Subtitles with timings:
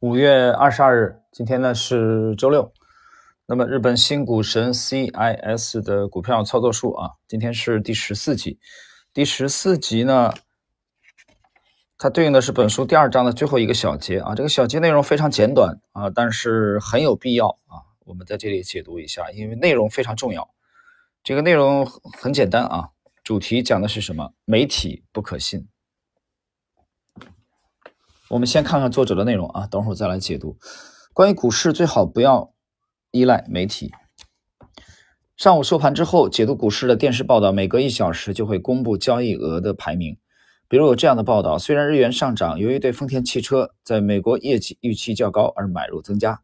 [0.00, 2.72] 五月二十二日，今天呢是周六。
[3.46, 8.60] 那么日本新股神 CIS 的股票操作术啊，今天是第十四集。
[9.12, 10.32] 第十四集呢，
[11.98, 14.36] 它对应的是本书第二章的最后一个小节啊。
[14.36, 17.82] 这个小节内容非常简短啊，但是很有必要啊。
[18.04, 20.48] 我们在这里解读一下，因为内容非常重要。
[21.24, 21.84] 这个内容
[22.16, 22.90] 很简单啊，
[23.24, 24.32] 主题讲的是什么？
[24.44, 25.66] 媒体不可信。
[28.30, 30.58] 我们先看看作者的内容啊，等会儿再来解读。
[31.14, 32.52] 关于股市，最好不要
[33.10, 33.90] 依赖媒体。
[35.34, 40.18] 上午收盘之后，解读股市的电视报道每隔一小时就会公布交易额的排名。
[40.68, 46.42] 比如有这样的报道：虽然日元上涨，由于对丰田汽车在美国业绩预期较高而买入增加，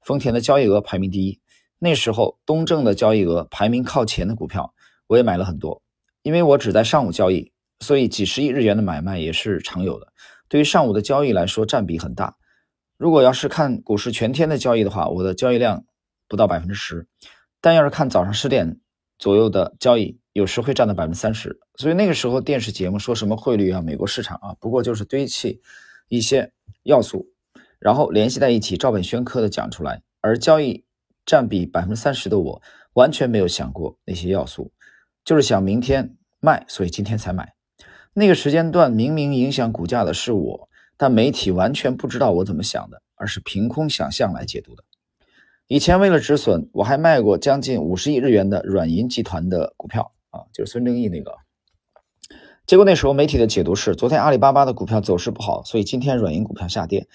[0.00, 1.38] 丰田的交易额排名第一。
[1.78, 4.74] 那时候东证的交易额排名靠前的股票，
[5.06, 5.80] 我也买了很多。
[6.22, 10.08] 因为我只在上午交易，所以几十亿日元的买卖也是常有的。
[10.52, 12.36] 对于上午的交易来说，占比很大。
[12.98, 15.86] 如果要是看股市全天的交易的话，我的交易量
[16.28, 17.08] 不到百分之十。
[17.62, 18.78] 但要是看早上十点
[19.18, 21.58] 左右的交易，有时会占到百分之三十。
[21.76, 25.62] 所以那个时候电视节目说什么汇率啊、美国市场啊，不过就是堆砌
[26.08, 27.32] 一些要素，
[27.78, 30.02] 然后联系在一起，照本宣科的讲出来。
[30.20, 30.84] 而交易
[31.24, 34.70] 占比百分之三十的我，完全没有想过那些要素，
[35.24, 37.54] 就是想明天卖，所以今天才买。
[38.14, 40.68] 那个时间段明明影响股价的是我，
[40.98, 44.84] 但媒体完全不知道我怎么想的，而是凭空想象来解读的。
[45.66, 51.34] 以前为了止损，我还卖过将近五十亿日元的软银集团的股票啊，就是孙正义那个。
[52.66, 57.08] 结果那时候媒体的解读是，昨天阿里巴巴的股票走势不好，所以今天软银股票下跌，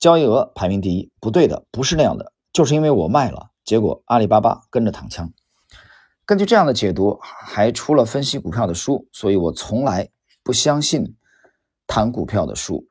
[0.00, 1.08] 交易额排名第一。
[1.20, 5.32] 不对的，不是那样的，就是因为我卖了，结果阿里巴巴跟着躺枪。
[6.26, 10.08] 根据这样的解读，还出了分析股票的书，所以我从来。
[10.44, 11.14] 不相信
[11.86, 12.84] 谈股票的书，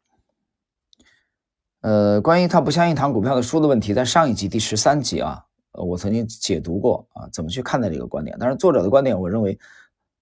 [1.82, 8.38] 呃，关于他不相信谈股票的书的问题，在上一集第十三集啊，呃，我曾经解读过啊，怎么去看待这个观点。
[8.40, 9.58] 但是作者的观点，我认为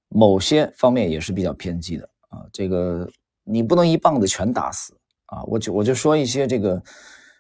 [0.08, 2.46] 某些方面也是比较偏激的啊。
[2.52, 3.08] 这个
[3.44, 5.44] 你不能一棒子全打死啊。
[5.44, 6.82] 我就我就说一些这个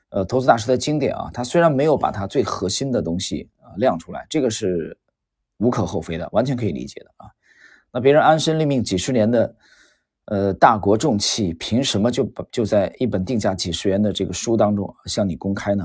[0.09, 4.95] 呃投资大师的经典啊，他虽然没有把他最核心的东西啊亮出来，这个是
[5.57, 7.31] 无可厚非的，完全可以理解的啊。
[7.91, 9.55] 那别人安身立命几十年的。
[10.29, 15.83] 呃，大国重器凭什么就就在一本定价几十元的这个书当中向你公开呢？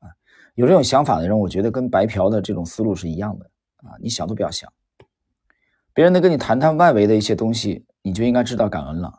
[0.00, 0.08] 啊，
[0.54, 3.46] 有这种想法的人，我觉得跟白嫖的这种思路是一样的
[3.76, 4.70] 啊，你想都不要想。
[5.94, 9.10] 别人能跟你谈谈外围的一些东西，你就应该知道感恩了。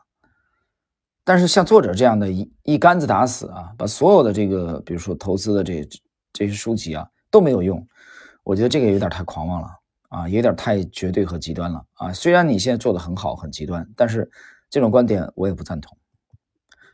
[1.24, 5.88] 但是像作者这样的一一竿子打死啊，把所有的这个，比如说投资的这
[6.32, 7.84] 这些书籍啊都没有用，
[8.44, 9.68] 我觉得这个有点太狂妄了
[10.08, 12.12] 啊，有点太绝对和极端了啊。
[12.12, 14.30] 虽然你现在做的很好，很极端，但是。
[14.72, 15.98] 这种观点我也不赞同。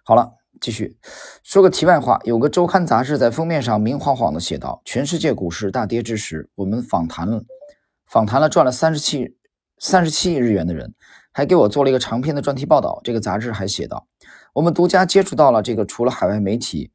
[0.03, 0.99] 好了，继续
[1.45, 2.21] 说个题外话。
[2.25, 7.45] 有个周刊杂志在封面上明晃晃地写道：“全世界股市大跌之时，我们访谈了
[8.05, 9.37] 访谈了赚了三十七
[9.79, 10.93] 三十七亿日元的人，
[11.31, 14.09] 还给我做了一个长篇的专题报道。”这个杂志还写道
[14.53, 16.91] ：“我们独家接触到了这个除了海外媒体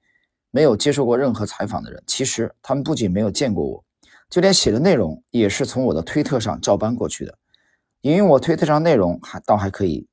[0.52, 2.04] 没有接受过任何采访的人。
[2.06, 3.82] 其实他们不仅没有见过我，
[4.30, 7.38] 就连写的内容也是从我的推特上照搬过去的。
[8.02, 10.06] 引用我推特上内容还倒还可以。”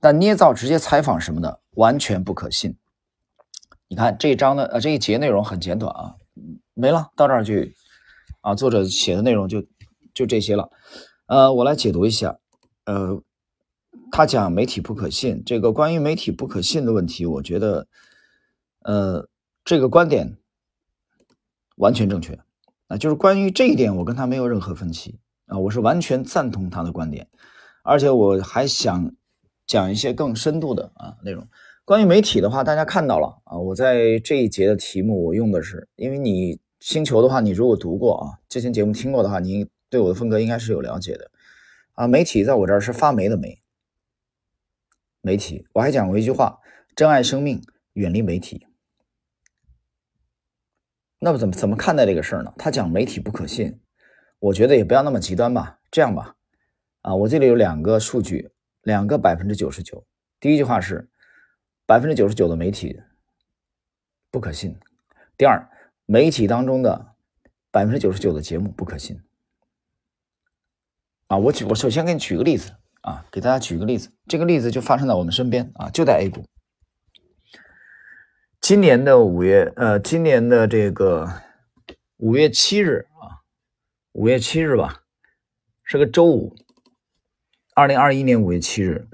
[0.00, 2.74] 但捏造直接采访什么的完全不可信。
[3.86, 6.14] 你看这一章的呃这一节内容很简短啊，
[6.74, 7.74] 没了，到这儿去
[8.40, 9.62] 啊作者写的内容就
[10.14, 10.70] 就这些了。
[11.26, 12.38] 呃，我来解读一下。
[12.86, 13.22] 呃，
[14.10, 17.86] 他讲媒体不可信，这个关于媒体不可信的问题，我觉得
[18.82, 19.28] 呃
[19.64, 20.38] 这个观点
[21.76, 22.38] 完全正确
[22.86, 27.28] 啊，就是关于这一点，我跟他没有任何分歧啊，我是完全赞同他的观点，
[27.82, 29.12] 而且我还想。
[29.70, 31.46] 讲一些更深度的啊内容。
[31.84, 41.30] 关于媒体的话，大家看到了啊，我在这一节的题目我用的是，因为你星球的话，你如果读过啊，之前节目听过的话，你对我的风格应该是有了解的
[41.92, 42.08] 啊。
[42.08, 43.62] 媒体在我这儿是发霉的霉。
[45.20, 46.58] 媒体，我还讲过一句话：
[46.96, 48.66] 珍爱生命，远离媒体。
[51.20, 52.52] 那么怎么怎么看待这个事儿呢？
[52.58, 53.78] 他讲媒体不可信，
[54.40, 55.78] 我觉得也不要那么极端吧。
[55.92, 56.34] 这样吧，
[57.02, 58.50] 啊，我这里有两个数据。
[58.82, 60.06] 两个百分之九十九，
[60.38, 61.10] 第一句话是
[61.86, 63.00] 百分之九十九的媒体
[64.30, 64.78] 不可信。
[65.36, 65.68] 第二，
[66.06, 67.14] 媒体当中的
[67.70, 69.20] 百分之九十九的节目不可信。
[71.26, 76.44] 啊，我举我首先给你举个例子啊，给大家举个例子，这个例子就发生在我们身边啊，就在 A 股。
[78.60, 81.42] 今年的五月，呃，今年的这个
[82.16, 83.44] 五月七日啊，
[84.12, 85.04] 五月七日吧，
[85.84, 86.54] 是个周五。
[87.80, 89.08] 二零二一年五月七日，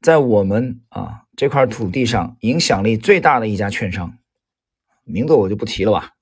[0.00, 4.16] 在我们啊这块土地上影响力最大的一家券商
[5.02, 6.12] 名字我就不提了吧，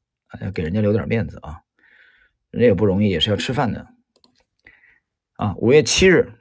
[0.41, 1.61] 要给人家留点面子啊，
[2.51, 3.89] 人家也不容易，也是要吃饭的
[5.35, 5.55] 啊。
[5.59, 6.33] 五月七日，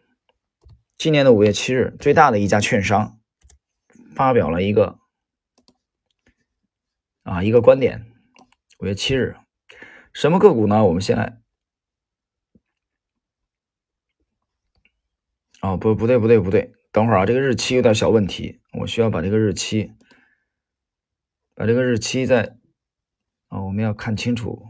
[0.97, 3.19] 今年的五月七日，最大的一家券商
[4.15, 4.97] 发表了一个
[7.23, 8.05] 啊一个观点。
[8.77, 9.35] 五月七日，
[10.13, 10.85] 什么个股呢？
[10.85, 11.41] 我们先来。
[15.61, 19.91] 哦，不，不对，不对，不对，等会儿啊，这个日期有点小问题，我需要把这个日期，
[21.53, 22.55] 把这个日期再，
[23.49, 24.65] 啊，我们要看清楚，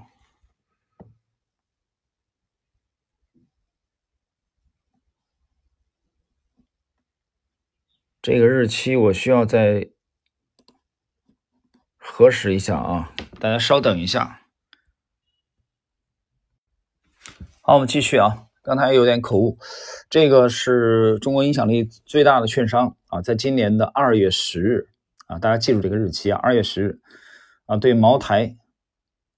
[8.19, 9.91] 这个日期我需要再
[11.97, 14.41] 核实一下啊，大家稍等一下。
[17.61, 18.48] 好，我们继续啊。
[18.69, 19.57] 刚才有点口误，
[20.11, 24.89] 这个是中国影响力最大的券商啊，在今年的二月十日
[25.25, 26.99] 啊，大家记住这个日期啊，二月十日
[27.65, 28.55] 啊，对茅台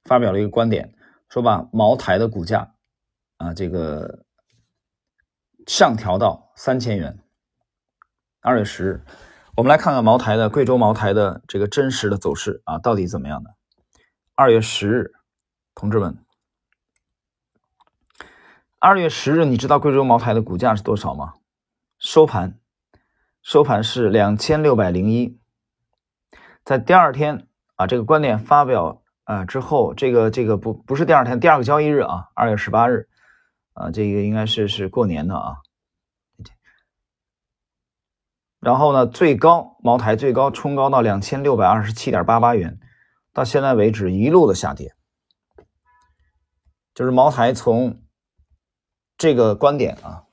[0.03, 0.93] 发表了一个观点，
[1.29, 2.73] 说把茅台的股价
[3.37, 4.25] 啊，这个
[5.65, 7.17] 上调到三千元。
[8.41, 9.01] 二月十日，
[9.55, 13.51] 我们来看看茅台的贵州茅台的这个真实的走势啊，到底怎么样的？
[14.35, 15.13] 二月十日，
[15.73, 16.17] 同志们。
[18.83, 21.35] 二月十日，你知道贵州茅台的股价是多少吗？
[21.99, 22.57] 收盘，
[23.43, 25.39] 收盘是两千六百零一。
[26.65, 33.07] 在第二天啊，这个观点发表啊之后，这个这个不不是第二天，第二个交易日啊，二月十八日
[33.73, 35.57] 啊，这个应该是是过年的啊。
[38.59, 42.79] 然后呢，最高茅台最高冲高到两千六百二十七点八八元，
[43.31, 44.95] 到现在为止一路的下跌，
[46.95, 48.01] 就是茅台从。
[49.21, 50.23] 这个观点啊，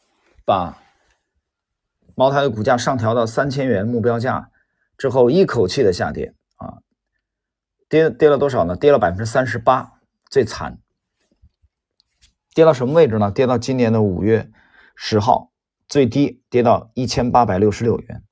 [0.46, 0.78] 把
[2.14, 4.50] 茅台的股价上调到三千元目标价
[4.96, 6.80] 之后，一口气的下跌啊，
[7.86, 8.74] 跌跌了多少呢？
[8.74, 10.00] 跌了百分之三十八，
[10.30, 10.78] 最惨。
[12.54, 13.30] 跌到什么位置呢？
[13.30, 14.50] 跌到今年的五月
[14.96, 15.52] 十号，
[15.86, 18.24] 最低跌到一千八百六十六元，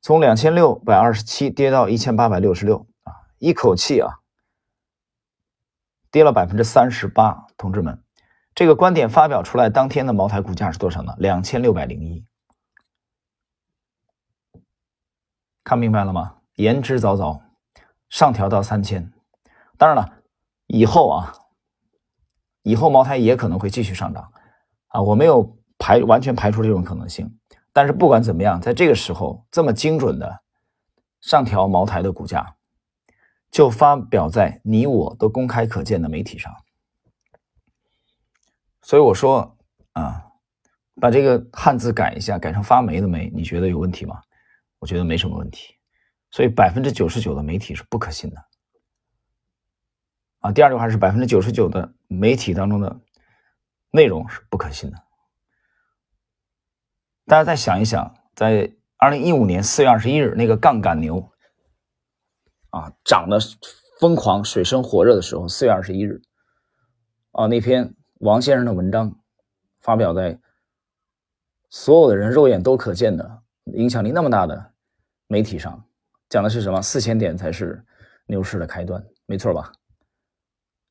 [0.00, 4.20] 从两千六百二十七跌到一千八百六十六啊，一口气啊，
[6.12, 8.05] 跌了百分之三十八，同志们。
[8.56, 11.14] 这个观点发表出来当天的茅台股价是多少呢？
[11.18, 12.24] 两千六百零一，
[15.62, 16.38] 看明白了吗？
[16.54, 17.38] 言之凿凿，
[18.08, 19.12] 上调到三千。
[19.76, 20.22] 当然了，
[20.68, 21.34] 以后啊，
[22.62, 24.32] 以后茅台也可能会继续上涨
[24.86, 27.38] 啊，我没有排完全排除这种可能性。
[27.74, 30.40] 但是不管怎么样，在这个时候这么精准的
[31.20, 32.56] 上调茅台的股价，
[33.50, 36.50] 就发表在你我都公开可见的媒体上。
[38.86, 39.58] 所以我说
[39.94, 40.24] 啊，
[41.00, 44.22] 把这个汉字改一下，改成发霉的霉，你觉得有问题吗？
[44.78, 45.74] 我觉得没什么问题。
[46.30, 48.36] 所以百分之九十九的媒体是不可信的
[50.38, 50.52] 啊。
[50.52, 53.00] 第二句话是百分之九十九的媒体当中的
[53.90, 54.96] 内容是不可信的。
[57.24, 61.28] 大家再想一想，在二零一五年四月二十一日那个杠杆牛
[62.70, 63.40] 啊涨得
[63.98, 66.22] 疯狂、水深火热的时候，四月二十一日
[67.32, 67.96] 啊那篇。
[68.20, 69.14] 王先生的文章
[69.80, 70.38] 发表在
[71.68, 74.72] 所有的人肉眼都可见的、影响力那么大的
[75.26, 75.84] 媒体上，
[76.28, 76.80] 讲的是什么？
[76.80, 77.84] 四千点才是
[78.26, 79.72] 牛市的开端，没错吧？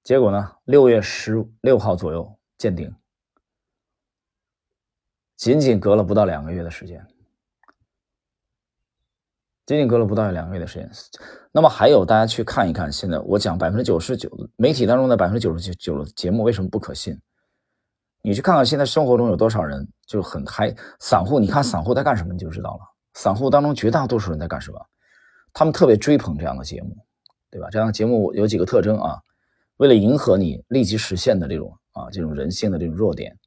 [0.04, 0.58] 结果呢？
[0.66, 2.94] 六月十六号左右见顶，
[5.36, 7.06] 仅仅隔了不到两个月的时间。
[9.66, 10.90] 仅仅隔了不到两个月的时间，
[11.52, 17.20] 那么还有大家去看一看，现在我讲百分之九十九媒体当中的百分之九十九的节目为什么不可信？
[18.22, 22.80] 你去看看现在生活中有多少人就很嗨，散户，你看散户在干什么你就知道了。
[23.14, 24.80] 散户当中绝大多数人在干什么？
[25.54, 26.96] 他们特别追捧这样的节目，
[27.50, 27.68] 对吧？
[27.72, 29.20] 这样的节目有几个特征啊？
[29.78, 33.38] 为了迎合你立即实现的这种啊这种人性的这种弱点，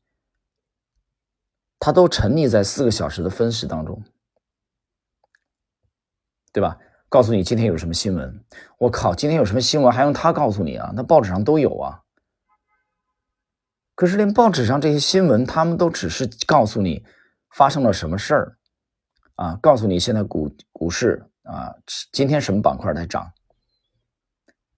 [1.78, 4.02] 他都沉溺在四个小时的分析当中。
[6.58, 6.76] 对吧？
[7.08, 8.44] 告诉你今天有什么新闻？
[8.78, 10.92] 我靠，今天有什么新闻还用他告诉你啊？
[10.92, 12.02] 那报纸上都有啊。
[13.94, 17.04] 可是连报纸上这些新闻，他们都只是告诉你
[17.54, 18.58] 发生了什么事儿
[19.36, 21.76] 啊，告诉你现在股股市啊，
[22.10, 23.30] 今天什么板块在涨。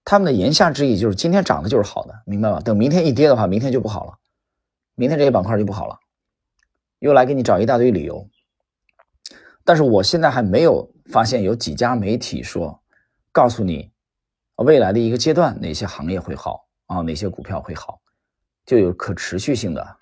[0.05, 2.59] 他们的言下之意就是今天涨的就是好的，明白吗？
[2.59, 4.19] 等明天一跌的话，明天就不好了，
[4.93, 5.97] 明天这些板块就不好了，
[6.99, 8.29] 又来给你找一大堆理由。
[9.65, 10.90] 但是我现在还没有。
[11.05, 12.81] 发现有几家媒体说，
[13.31, 13.91] 告诉你
[14.57, 18.01] 未来的一个阶段哪些行业会好啊，哪些股票会好，
[18.65, 19.97] 就有可持续性的。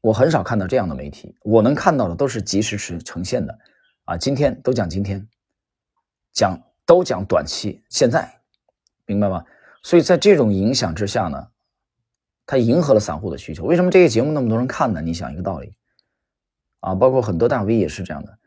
[0.00, 3.58] 我很少看到这样的媒体，我能看到的都是及时呈呈现的
[4.04, 4.16] 啊。
[4.16, 5.28] 今天都讲今天，
[6.32, 8.40] 讲都讲短期，现在
[9.06, 9.44] 明白吗？
[9.82, 11.48] 所以在这种影响之下呢，
[12.46, 13.64] 它迎合了散户的需求。
[13.64, 15.00] 为什么这个节目那么多人看呢？
[15.02, 15.74] 你想一个道理
[16.80, 18.38] 啊，包括很多大 V 也是这样的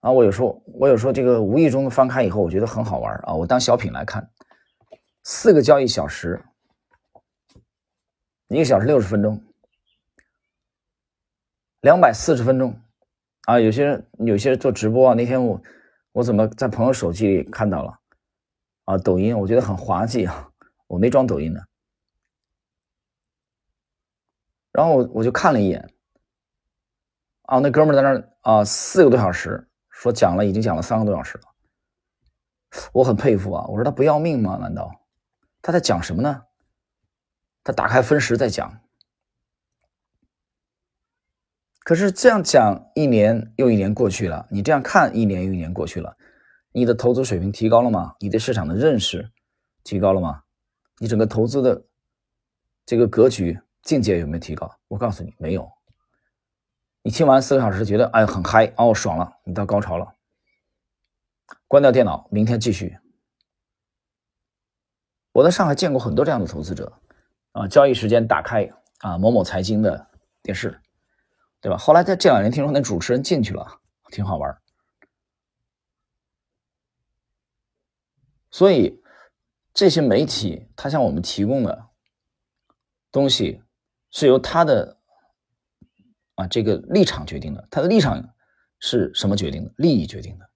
[0.00, 0.10] 啊。
[0.10, 4.30] 我有时候我有时候这个无意中的翻开以后，我觉得很好玩啊，我当小品来看，
[5.24, 6.42] 四个交易小时，
[8.48, 9.42] 一个小时六十分钟，
[11.80, 12.78] 两百四十分钟
[13.46, 13.58] 啊。
[13.60, 15.62] 有些人有些人做直播啊，那天我
[16.12, 17.98] 我怎么在朋友手机里看到了
[18.84, 18.98] 啊？
[18.98, 20.48] 抖音我觉得很滑稽啊。
[20.88, 21.64] 我没装抖音的，
[24.72, 25.88] 然后我我就看了一眼，
[27.42, 29.69] 啊，那哥们在那啊，四个多小时
[30.00, 31.44] 说讲了，已经讲了三个多小时了，
[32.94, 33.66] 我很佩服啊。
[33.66, 34.56] 我说他不要命吗？
[34.56, 34.90] 难道
[35.60, 36.44] 他在讲什么呢？
[37.62, 38.80] 他打开分时在讲，
[41.80, 46.16] 可是这样讲一年又一年过去了，你这样看一年又一年过去了，
[46.72, 48.14] 你的投资水平提高了吗？
[48.20, 49.30] 你对市场的认识
[49.84, 50.44] 提高了吗？
[50.98, 51.84] 你整个投资的
[52.86, 54.74] 这个格局境界有没有提高？
[54.88, 55.70] 我告诉你，没有。
[57.02, 60.14] 你听完四个小时，觉得哎很嗨哦，爽了，你到高潮了。
[61.66, 62.98] 关掉电脑，明天继续。
[65.32, 66.92] 我在上海见过很多这样的投资者
[67.52, 70.08] 啊，交易时间打开啊某某财经的
[70.42, 70.80] 电视，
[71.60, 71.78] 对吧？
[71.78, 73.80] 后来在这两年听说那主持人进去了，
[74.10, 74.58] 挺好玩。
[78.50, 78.98] 所以。
[79.72, 81.86] 这些媒体，他向我们提供的
[83.12, 83.62] 东西，
[84.10, 84.99] 是由他的
[86.40, 87.68] 啊这个立场决定的。
[87.70, 88.32] 他的立场
[88.78, 89.72] 是什么决定的？
[89.76, 90.48] 利益决定的。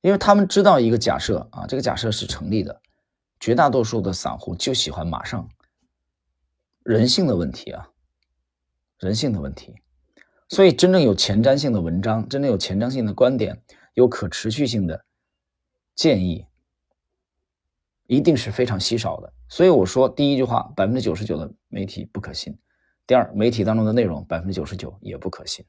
[0.00, 2.80] 因为他们知道一个假设啊，这个假设是成立的。
[3.40, 5.46] 绝大多数的散户就喜欢马上
[6.82, 7.90] 人性的问题啊，
[8.98, 9.74] 人性的问题。
[10.48, 13.62] 所以，真正有前瞻性的文章，真正有前瞻性的观点，
[13.94, 15.04] 有可持续性的
[15.94, 16.46] 建议。
[18.06, 22.52] 一定是非常稀少的，所以我说第一句话，百分之九十九的媒体不可信；
[23.06, 25.64] 第二，媒体当中的内容百分之九十九也不可信。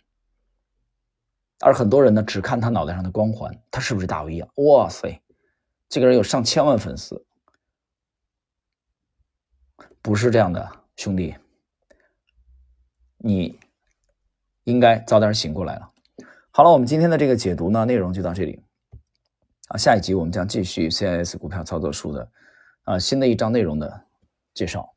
[1.60, 4.50] 而很多人呢，只看他脑袋上的光环，他是不是大 V 啊？
[4.56, 5.22] 哇塞，
[5.90, 7.26] 这个人有上千万粉丝，
[10.02, 11.36] 不是这样的，兄弟，
[13.18, 13.60] 你
[14.64, 15.92] 应该早点醒过来了。
[16.52, 18.64] 好了，我们今天的这个解读呢，内容就到这里。
[19.68, 22.32] 啊，下一集我们将继续 CIS 股票操作书的
[22.84, 24.06] 啊新的一章内容的
[24.54, 24.95] 介绍。